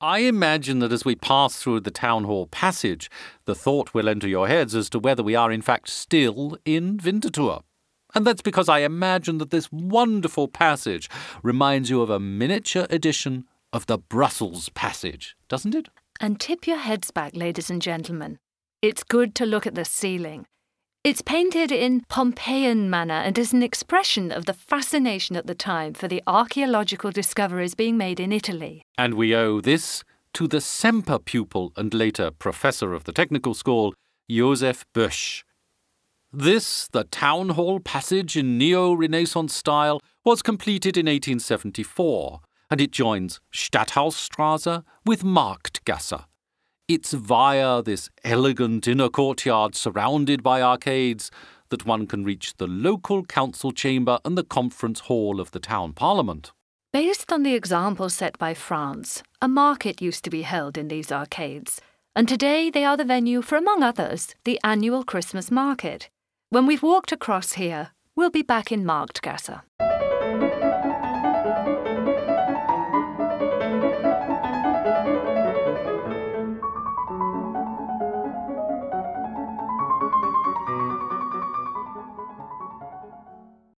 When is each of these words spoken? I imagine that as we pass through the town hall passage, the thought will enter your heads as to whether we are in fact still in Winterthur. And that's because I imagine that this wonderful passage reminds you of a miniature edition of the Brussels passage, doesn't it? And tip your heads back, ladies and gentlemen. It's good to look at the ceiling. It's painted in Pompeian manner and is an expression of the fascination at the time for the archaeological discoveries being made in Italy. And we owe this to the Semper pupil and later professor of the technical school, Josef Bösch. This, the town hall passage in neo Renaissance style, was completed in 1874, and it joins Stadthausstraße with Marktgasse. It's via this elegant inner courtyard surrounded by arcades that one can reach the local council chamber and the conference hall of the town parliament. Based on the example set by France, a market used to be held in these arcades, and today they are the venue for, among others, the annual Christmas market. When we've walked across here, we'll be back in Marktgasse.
I 0.00 0.18
imagine 0.18 0.80
that 0.80 0.92
as 0.92 1.06
we 1.06 1.14
pass 1.14 1.56
through 1.56 1.80
the 1.80 1.90
town 1.90 2.24
hall 2.24 2.46
passage, 2.46 3.10
the 3.46 3.54
thought 3.54 3.94
will 3.94 4.10
enter 4.10 4.28
your 4.28 4.46
heads 4.46 4.74
as 4.74 4.90
to 4.90 4.98
whether 4.98 5.22
we 5.22 5.34
are 5.34 5.50
in 5.50 5.62
fact 5.62 5.88
still 5.88 6.58
in 6.66 6.98
Winterthur. 6.98 7.60
And 8.14 8.26
that's 8.26 8.42
because 8.42 8.68
I 8.68 8.80
imagine 8.80 9.38
that 9.38 9.50
this 9.50 9.72
wonderful 9.72 10.48
passage 10.48 11.08
reminds 11.42 11.88
you 11.88 12.02
of 12.02 12.10
a 12.10 12.20
miniature 12.20 12.86
edition 12.90 13.46
of 13.72 13.86
the 13.86 13.96
Brussels 13.96 14.68
passage, 14.70 15.34
doesn't 15.48 15.74
it? 15.74 15.88
And 16.20 16.38
tip 16.38 16.66
your 16.66 16.78
heads 16.78 17.10
back, 17.10 17.34
ladies 17.34 17.70
and 17.70 17.80
gentlemen. 17.80 18.38
It's 18.82 19.02
good 19.02 19.34
to 19.36 19.46
look 19.46 19.66
at 19.66 19.74
the 19.74 19.86
ceiling. 19.86 20.46
It's 21.06 21.22
painted 21.22 21.70
in 21.70 22.00
Pompeian 22.08 22.90
manner 22.90 23.14
and 23.14 23.38
is 23.38 23.52
an 23.52 23.62
expression 23.62 24.32
of 24.32 24.46
the 24.46 24.52
fascination 24.52 25.36
at 25.36 25.46
the 25.46 25.54
time 25.54 25.94
for 25.94 26.08
the 26.08 26.20
archaeological 26.26 27.12
discoveries 27.12 27.76
being 27.76 27.96
made 27.96 28.18
in 28.18 28.32
Italy. 28.32 28.82
And 28.98 29.14
we 29.14 29.32
owe 29.32 29.60
this 29.60 30.02
to 30.32 30.48
the 30.48 30.60
Semper 30.60 31.20
pupil 31.20 31.72
and 31.76 31.94
later 31.94 32.32
professor 32.32 32.92
of 32.92 33.04
the 33.04 33.12
technical 33.12 33.54
school, 33.54 33.94
Josef 34.28 34.84
Bösch. 34.92 35.44
This, 36.32 36.88
the 36.88 37.04
town 37.04 37.50
hall 37.50 37.78
passage 37.78 38.36
in 38.36 38.58
neo 38.58 38.92
Renaissance 38.92 39.54
style, 39.54 40.00
was 40.24 40.42
completed 40.42 40.96
in 40.96 41.06
1874, 41.06 42.40
and 42.68 42.80
it 42.80 42.90
joins 42.90 43.38
Stadthausstraße 43.54 44.82
with 45.04 45.22
Marktgasse. 45.22 46.24
It's 46.88 47.14
via 47.14 47.82
this 47.82 48.10
elegant 48.22 48.86
inner 48.86 49.08
courtyard 49.08 49.74
surrounded 49.74 50.44
by 50.44 50.62
arcades 50.62 51.32
that 51.70 51.84
one 51.84 52.06
can 52.06 52.22
reach 52.22 52.54
the 52.58 52.68
local 52.68 53.24
council 53.24 53.72
chamber 53.72 54.20
and 54.24 54.38
the 54.38 54.44
conference 54.44 55.00
hall 55.00 55.40
of 55.40 55.50
the 55.50 55.58
town 55.58 55.94
parliament. 55.94 56.52
Based 56.92 57.32
on 57.32 57.42
the 57.42 57.54
example 57.54 58.08
set 58.08 58.38
by 58.38 58.54
France, 58.54 59.24
a 59.42 59.48
market 59.48 60.00
used 60.00 60.22
to 60.22 60.30
be 60.30 60.42
held 60.42 60.78
in 60.78 60.86
these 60.86 61.10
arcades, 61.10 61.80
and 62.14 62.28
today 62.28 62.70
they 62.70 62.84
are 62.84 62.96
the 62.96 63.04
venue 63.04 63.42
for, 63.42 63.56
among 63.56 63.82
others, 63.82 64.36
the 64.44 64.60
annual 64.62 65.02
Christmas 65.02 65.50
market. 65.50 66.08
When 66.50 66.66
we've 66.66 66.84
walked 66.84 67.10
across 67.10 67.54
here, 67.54 67.90
we'll 68.14 68.30
be 68.30 68.42
back 68.42 68.70
in 68.70 68.84
Marktgasse. 68.84 69.60